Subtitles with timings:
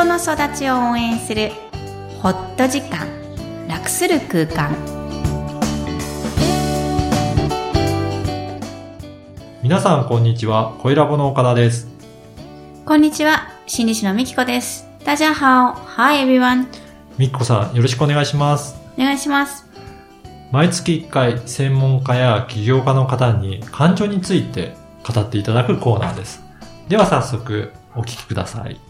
[0.00, 1.50] 人の育ちを応援する
[2.22, 3.06] ホット時間
[3.68, 4.74] 楽する空間。
[9.62, 10.74] 皆さんこんにちは。
[10.78, 11.86] 声ラボの岡田です。
[12.86, 14.88] こんにちは心理師のみきこです。
[15.04, 16.66] 大家好 Hi everyone
[17.18, 18.76] みっこさんよろしくお願いします。
[18.96, 19.66] お願いします。
[20.50, 24.74] 毎月1回専門家や起業家の方に感情について
[25.06, 26.42] 語っていただくコーナーです。
[26.88, 28.80] では早速お聞きください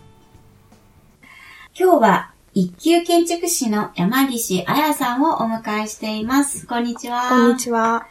[1.83, 6.67] 今日は一級建築士の山岸彩さんをお迎えしています。
[6.67, 7.31] こんにちは。
[7.31, 8.07] こんにちは。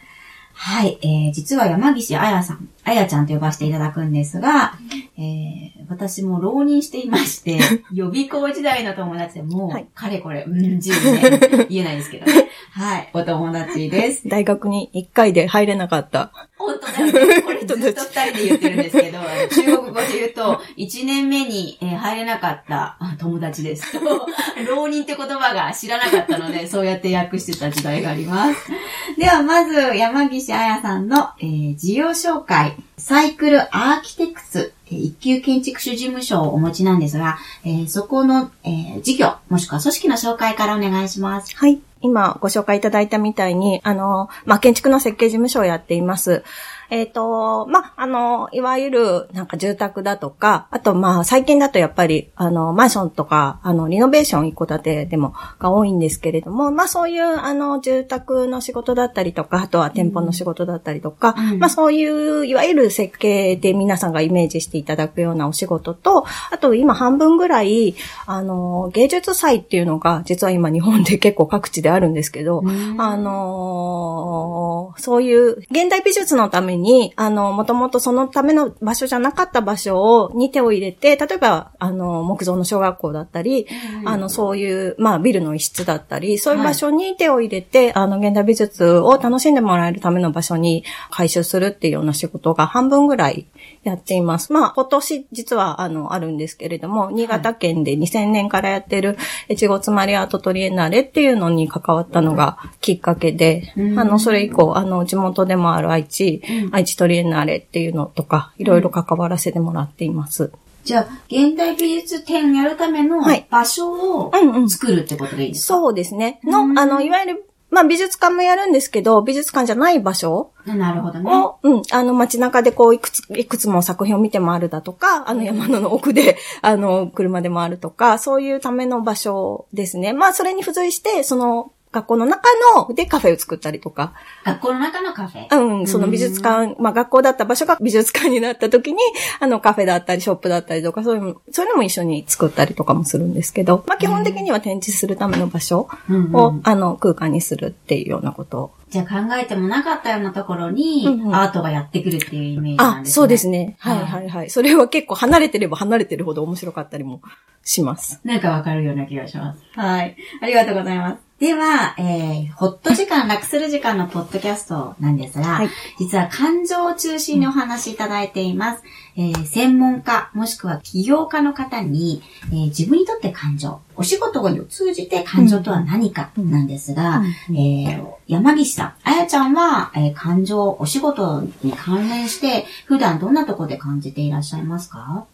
[0.54, 4.74] はい、えー、実は山岸彩さん、彩ちゃんと呼ばせていただくんですが、
[5.16, 7.58] えー、私も浪人していまして、
[7.92, 12.48] 予備校時代の友達でもう、はいかれこれ、うん、10年、 言えないですけどね。
[12.72, 14.28] はい、お友達です。
[14.28, 16.32] 大学に1回で入れなかった。
[16.56, 17.06] 本当だよ
[17.36, 17.42] ね。
[17.42, 24.26] これずっと 二人で言ってるんですけど、中国語で言うと、1年目に、えー入れなかったあ友達ですと、
[24.66, 28.70] 浪人って言葉が知らなかったので、そうやって訳してた時代があります。
[29.18, 41.56] では、まず、山岸彩さんの、えー事業紹介、サイクルアーキテクス、一級建築士事務所をお持ちなんですが、えそこの、え事業、もしくは組織の紹介からお願いします。
[41.56, 41.80] はい。
[42.02, 46.44] 今ご紹介いただいたみたいに、あの、まあ、建築の設計事務所をやっています。
[46.90, 61.58] えっ、と、まあ、あの、いわゆる、なんか住宅だとか、あと、まあ、最近だとやっぱり、あの、マンションとか、あの、リノベーション一戸建てでも、が多いんですけれども、まあ、そういう、あの、住宅の仕事だったりとか、あとは店舗の仕事だったりとか、うん。
[61.58, 67.94] まあ、そういう、いわゆる設計で皆さんがイメージしていただくようなお仕事と、あと、今半分ぐらい、
[68.26, 72.62] あの、芸術祭っていうのが、実は今日本で結構各地であるんですけど、
[72.98, 76.79] あのーそういう現代美術のために、
[77.16, 83.66] あの、もともとそのための場所じゃなかった場所を、に手を入れて、例えば、あの、木造の小学校だったり、
[84.04, 93.46] あの、そういう、まあ、ビルの一室だったり、そういう場所に手を入れて、あの、現代美術を楽しんでもらえるための場所に回収するっていうような仕事が半分ぐらい
[93.82, 94.52] やっています。
[94.52, 99.16] まあ、今年実は、あの、あるんですけれども、新潟県で2000年からやってる、
[99.48, 103.98] 越後つまりアートトリエンナーレっていうのに関わったのがきっかけで、うん。
[103.98, 110.52] あの、それ以降、あの、地元でもある愛知、愛知トリエンナーレっていうのとか、いろいろ関わらせてもらっています。
[110.84, 116.40] じゃあ、現代美術展やるためのはい場所をうんうん作るってことでいいですか、そうですね。
[116.44, 121.30] の、うんあの、いわゆる、まあ、美術館もやるんですけど、美術館じゃない場所なるほどね。
[121.30, 130.12] を、うん、あの、街中でこう、いくつ、いくつも作品を見て回るだとか、あの、山の奥で、 あの、車で回るとか、そういうための場所ですね。
[130.12, 134.12] まあ、それに付随して、その、学校の中の、でカフェを作ったりとか、
[134.44, 135.60] 学校の中のカフェ？
[135.60, 138.98] うん、その美術館、まあ学校だった場所が美術館になった時に、
[139.40, 148.70] あのカフェだったりショップだったりとか、そういうの、そういうのも一緒に作ったりとかもするんですけど、まあ基本的には展示するための場所うんを、うんあの空間にするっていうようなことを。
[148.90, 153.12] じゃあ考えてもなかったようなところに、アートがやってくるっていうイメージなんあ、ですね。
[153.12, 153.76] そうですね。
[153.78, 154.50] はいはいはいはい。
[154.50, 157.20] それは結構離れてれば離れてるほど面白かったりも
[157.62, 158.20] します。
[158.24, 159.60] なんかわかるような気がします。
[159.74, 160.16] はい。
[160.42, 161.29] ありがとうございます。
[161.40, 168.82] では、えー、ホット時間、楽する時間のポッドキャストなんですが、はい実は感情を中心にお話しいただいています。
[169.16, 185.24] えー、専門家、もしくは起業家の方に、えー自分にとって感情、お仕事を通じて感情とは何かなんですが、うんえー山岸さん、あやちゃんは、えー感情、お仕事に関連して、普段どんなところで感じていらっしゃいますか？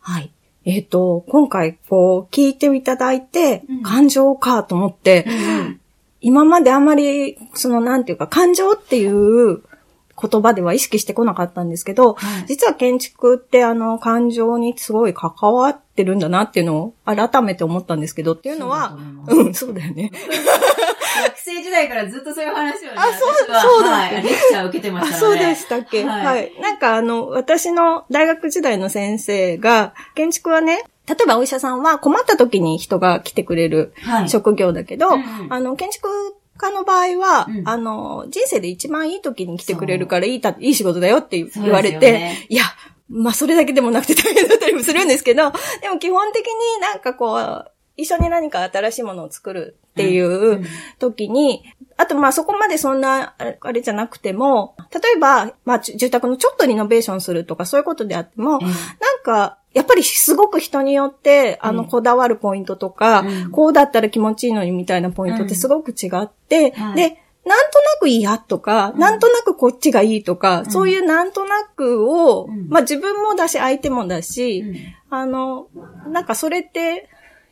[0.00, 0.30] はい。
[0.64, 3.82] えっ、と、今回こう聞いていただいて、うん。
[3.82, 5.26] 感情かと思って、
[6.20, 9.62] 今まであまり、そのなんていうか、感情っていう
[10.20, 12.46] 言葉では意識してこなかったんですけど、はい。
[12.46, 20.12] 実は建築ってあの感情にすごい関わってるんだなっていうのを改めて思ったんですけど、っていうのは、そううん、そうだよね。
[21.26, 25.38] 学生時代からずっとそういう話をね、あそうそうだはい、レクチャーを受けてまあ、したので。
[25.38, 26.26] そうでしたっけ、はい。
[26.26, 34.28] はい、なんかあの、私の大学時代の先生が、建築はね、例えばお医者さんは困った時に人が来てくれるはい。
[34.28, 35.52] 職業だけど、うんうん。
[35.52, 36.08] あの、建築
[36.56, 37.68] 家の場合は、うん。
[37.68, 42.64] あの、人生で一番いい時に来てくれるからいいた、いい仕事だよって言われて、ねいや、
[43.08, 45.50] まあそれだけでもなくて大変だったりもするんですけど、
[45.82, 50.64] でも基本的になんかこう、一緒に何か新しいものを作るっていう
[50.98, 51.62] 時に、
[51.96, 61.88] あとまあそこまでそんな、あれじゃなくても、例えば、まあじ住宅のちょっとリノベーションするとかそういうことであっても、ええなんか、やっぱりすごく人によって、あの、うん。
[61.88, 63.50] こだわるポイントとか、うん。
[63.50, 66.96] こうだったら気持ちいいのにみたいなポイントってすごく違って、はい。
[66.96, 68.98] で、なんとなく嫌とか、うん。
[68.98, 70.70] なんとなくこっちがいいとか、うん。
[70.70, 72.68] そういうなんとなくを、うん。
[72.68, 74.76] まあ自分もだし相手もだし、うん。
[75.10, 75.68] あの、
[76.08, 77.08] なんかそれって、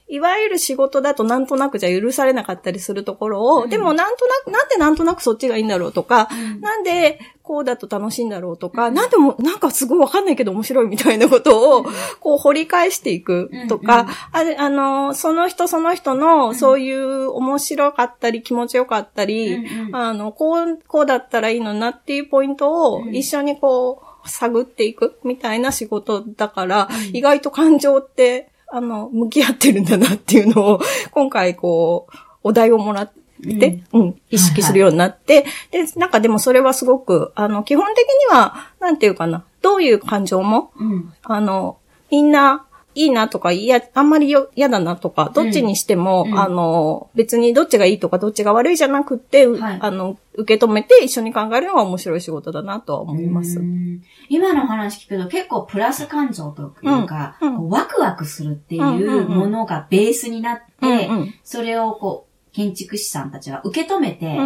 [0.08, 3.70] いわゆる仕事だとなんとなくじゃ許されなかったりするところを、うん。
[3.70, 6.60] でもなんとなく、なんでなんとなくそっちがいいんだろうとか、うん。
[6.60, 11.86] なんでこうだと楽しいんだろうとか、なんでも、なんかすごいわかんないけど面白いみたいなことを、
[12.20, 14.14] こう掘り返していくとか、うんうん。
[14.32, 19.96] あれ、あの、その人その人の、そういう面白かったり気持ちよかったり、うんうん。
[19.96, 23.14] あの、こう、こうだったらいいのになっていうポイントをうん。
[23.14, 27.16] 一緒にこう、探っていくみたいな仕事だから、うん。
[27.16, 30.80] 意外と感情って、あの、向き合ってるんだなっていうのを、
[31.10, 33.12] 今回こう、お題をもらっ
[33.42, 41.12] て、うん、意識するようになって、で、なんかでもそれはすごく、あの、基本的には、なんていうかな、どういう感情も、うん。
[41.22, 41.78] あの、
[42.10, 42.66] みんな、
[42.98, 53.62] いいなとか、いや、あんまりよ嫌だなとか、どっちにしても、うんあの、別にどっちがいいとか、どっちが悪いじゃなくって、うはいあの、受け止めて一緒に考えるのが面白い仕事だなとは思いますう。
[53.62, 64.36] ん今の話聞くと結構プラス感情というか、うんうんワクワクするっていんうものがベースになって、うんうんそれをこう、建築士さんたちが受け止めて。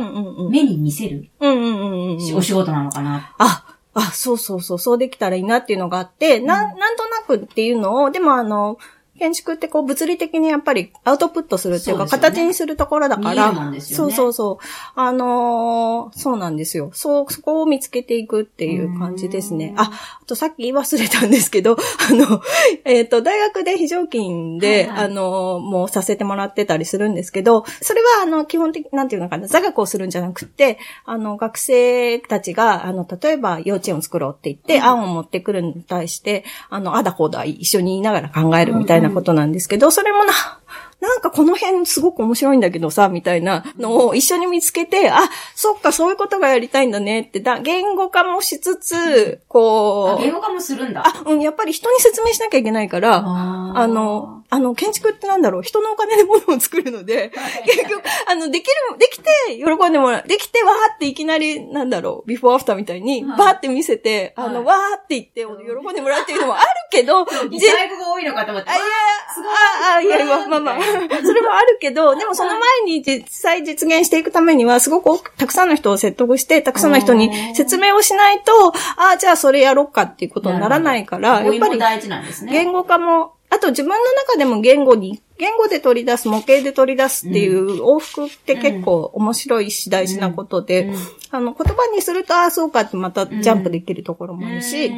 [0.50, 1.30] 目に見せる。
[1.40, 3.34] お仕事なのかな。
[3.38, 8.78] あ、あ、そうそうそう、そうできたらいいなっていうのがあって、なん、なんとなくっていうのを、でもあの、
[9.18, 15.00] 建築ってこう物理的にやっぱりアウトプットするっていうか、形にするところだから、るもんですよねそうそうそう。
[15.00, 16.90] あのーそうなんですよ。
[16.94, 19.68] そう、そこを見つけていくっていう感じですね。
[19.68, 19.90] うんあ、
[20.22, 21.76] あとさっき言い忘れたんですけど、
[22.10, 22.40] あの、
[22.84, 40.32] えっ、と、大学で非常勤で、はいはいあのーもうさせてもらってたりするんですけど、それはあの、基本的、なんていうのかな、座学をするんじゃなくって、あの、学生たちが、あの、例えば幼稚園を作ろうって言って、うん案を持ってくるのに対して、あの、あだこうだ一緒に言いながら考えるみたいなことなんですけど、それもな、
[41.02, 45.18] なんかこの辺すごく面白いんだけどさ、みたいなのを一緒に見つけて、あ、
[45.56, 51.02] そっか、そういうことがやりたいんだねって、だ言語化もしつつ、こう、あ言語化もするんだ。
[51.04, 55.62] あ、うん、やっぱり人に説明しなきゃいけないから、ああの、、あの、建築ってなんだろう。
[55.62, 57.32] 人のお金で物を作るので、
[57.64, 59.24] 結局、あの、できる、できて、
[59.56, 60.28] 喜んでもらう。
[60.28, 63.38] できて、わーっていきなり、なんだろう、ビフォーアフターみたいに、はい。
[63.38, 68.70] バーって見せて、あの、はいわーって言って、喜んでもらうっていうのもあるけど、擬ぜ態語が多いのかと思って。
[68.70, 68.84] あ、いや
[69.32, 69.52] すごい。
[69.54, 70.76] あ、あ、いやまあまあ、
[71.24, 78.52] それもあるけど、でもその前に実際実現していくためには、すごくたくさんの人を説得して、たくさんの人に説明をしないと、
[78.98, 82.52] ああ、じゃあそれやろうかっていうことにならないから、や語っぱり彙も大事なんですね。
[82.52, 90.96] 言語化も、あと自分の中でも言語に、言語で取り出す、模型で取り出すっていう往復って結構面白いし大事なことで、うん。
[91.32, 94.90] あの、言葉にすると、ああ、そうかってまたジャンプできるところもあるし、う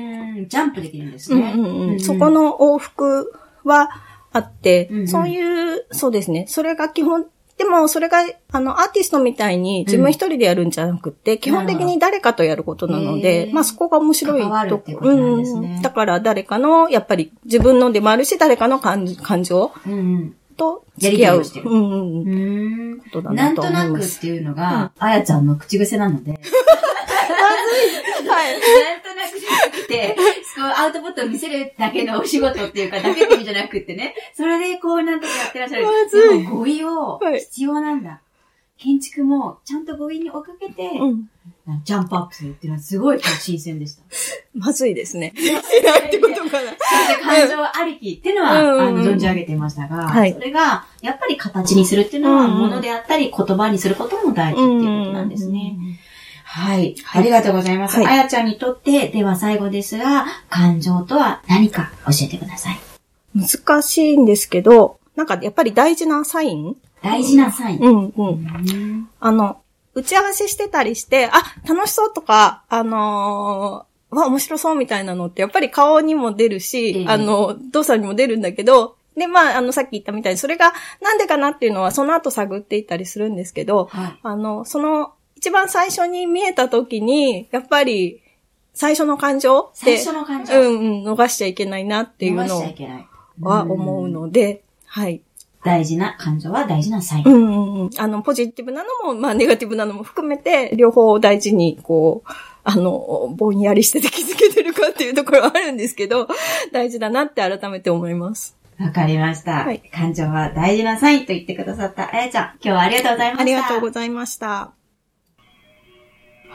[0.43, 0.49] ん。
[0.49, 1.53] ジャンプできるんですうんね。
[1.53, 1.91] うん。
[1.95, 3.33] うん、そこの往復
[3.65, 3.91] は
[4.31, 6.47] あって、そういう、そうですね。
[6.49, 13.55] それが基本、でもそれが、あの、アーティストみたいに自分一人でやるんじゃなくて、基本的に誰かとやることなのへで、ー。
[13.55, 15.21] まあそこが面白い関わるっていうことね。
[15.21, 15.83] うん。
[15.83, 21.43] だから誰かの、やっぱり自分のでもあるし、誰かの感感情うんと付き合う。
[21.65, 23.01] うんうんうんうん。
[23.01, 24.21] ことだななんととなくっ思います。
[24.21, 26.41] ていうのが、あやちゃんの口癖なので、 はい。
[28.27, 30.17] なんとなくじゃなくて、
[30.57, 35.85] こうアウトプットを見せるだけのお仕事っていうか、だけって意味じゃなくてね、それでこうなんとかやってらっしゃる。
[36.11, 38.21] でも語彙をはい必要なんだ。
[38.77, 41.31] 建築もちゃんと語彙に追いかけて、うん。
[41.85, 44.03] ジャンプアップするっていうのはすごい新鮮でした。
[44.55, 45.33] まずいですね。
[45.35, 45.43] し
[45.83, 46.73] ないってことかな。
[47.23, 55.59] 感情ありきっていうのは、うんあの、存じ上げていましたが、はいそれが、やっぱり形にするっていうのは、うんものであったり、言葉にすることも大事っていうことなんですね。
[55.59, 55.99] はい。
[56.57, 57.97] はいありがとうございます。
[57.97, 62.79] はいあやちゃんにとって、では最後ですが、感情とは何か教えてください。
[63.35, 66.77] 難しいんですけど、なんかやっぱり大事なサイン？
[67.03, 67.81] 大事なサイン。
[67.81, 68.29] うん、うん。
[68.29, 69.59] うんあの、
[69.95, 84.19] 打ち合わせしてたりして、あ、楽しそうとか、あのーわ、面白そうみたいなのって、やっぱり顔にも出るし、ええあの、動作にも出るんだけど、で、まあ、あの、さっき言ったみたいに、それがなんでかなっていうのは、その後探っていったりするんですけど、はい。
[84.23, 88.23] あの、その、一番最初に見えた時に、やっぱり、
[88.73, 90.55] 最初の感情って最初の感情。
[90.55, 92.63] うんうん、逃しちゃいけないなっていうの。
[93.41, 95.23] は思うので、はい。
[95.65, 97.27] 大事な感情は大事なサイン。
[97.27, 97.91] うんうんうん。
[97.97, 102.31] あの、ポジティブなのも、まあ、ネガティブなのも含めて、両方大事に、こう、
[102.65, 106.29] あの、ぼんやりしてて気づけてるかっていうところはあるんですけど、
[106.73, 108.57] 大事だなって改めて思います。
[108.79, 112.45] わかりました、はい感情は大事なサインと言ってくださったあやちゃん。
[112.55, 113.43] 今日はありがとうございました。
[113.43, 114.84] ありがとうございました。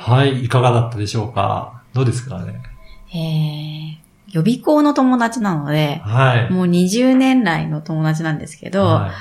[0.01, 1.81] はい、いかがだったでしょうか？
[1.93, 2.61] どうですかね？
[3.13, 6.53] えー予備校の友達なので、はい。
[6.53, 9.11] もう20年来の友達なんですけど、は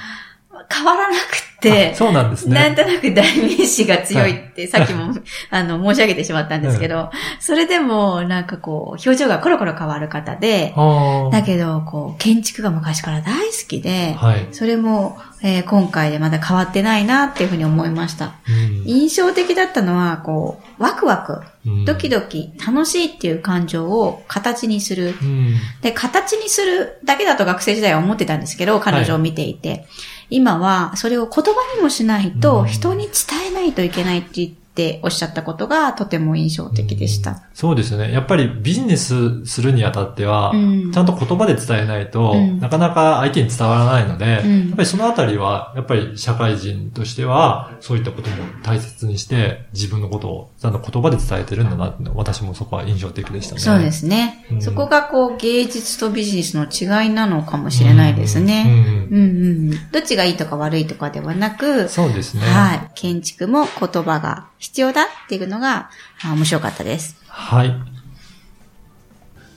[0.70, 1.20] 変わらなくっ
[1.60, 2.54] てあ、そうなんですね。
[2.54, 5.14] なんとなく代名詞が強いって、さっきも、
[5.50, 7.10] あの、申し上げてしまったんですけど、
[7.40, 14.16] それでも、なんかこう、表情がコロコロ変わる方で、あだけど、こう、建築が昔から大好きで。
[14.52, 18.32] それも、えー今回でまだ変わってないなっていうふうに思いました。
[18.48, 25.14] うん印象的だったのは、こう、ワクワク、うんドキドキ、楽しいっていう感情を形にする。
[25.20, 25.54] うん。
[25.82, 29.86] で、形にするだけだと学生時代は思ってたんですけど、彼女を見ていて。
[30.30, 34.67] 今は、それを言葉にもしないと、人に伝えないといけないって言って
[35.02, 37.42] おっしゃったことがとても印象的でした。
[37.54, 38.12] そうですよね。
[38.12, 53.60] やっぱりビジネスするにあたっては、うんちゃんと言葉で伝えないと、うんなかなか相手に伝わらないので、うんやっぱりそのあたりは、やっぱり社会人としては、そういったことも大切にして、自分のことをちゃんと言葉で伝えてるんだなって私もそこは印象的でしたね。
[53.60, 58.64] そうですね、うんそこがこう芸術とビジネスの違いなのかもしれないですね。
[59.10, 59.90] うんうんうんうん。
[59.92, 62.42] どっちがいいとか悪いとかではなく、そうですね。
[62.42, 62.90] はい。
[62.94, 65.90] 建築も言葉が必要だっていうのが
[66.22, 67.16] あ面白かったです。
[67.26, 67.74] はい。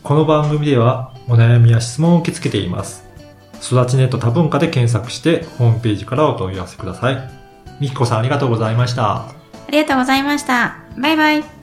[0.04, 3.06] この番組ではお悩みや質問を受け付けています。
[3.62, 7.18] 育ちネット多文化で検索してホームページからお問い合わせください。
[7.82, 9.18] みきこさんありがとうございました。
[9.18, 9.34] あ
[9.70, 10.78] りがとうございました。
[10.98, 11.61] バイバイ。